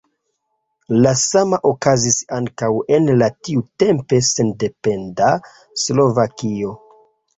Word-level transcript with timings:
La 1.03 1.11
sama 1.23 1.59
okazis 1.71 2.17
ankaŭ 2.39 2.71
en 2.97 3.11
la 3.23 3.29
tiutempe 3.49 4.23
sendependa 4.31 5.29
Slovakio. 5.87 6.73